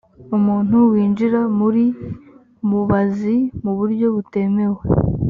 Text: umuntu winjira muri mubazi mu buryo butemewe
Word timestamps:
umuntu 0.37 0.75
winjira 0.91 1.41
muri 1.59 1.83
mubazi 2.69 3.35
mu 3.63 3.71
buryo 3.77 4.07
butemewe 4.15 4.81